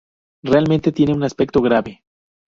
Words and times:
Realmente 0.41 0.91
tiene 0.91 1.13
un 1.13 1.21
aspecto 1.23 1.61
grave. 1.61 2.01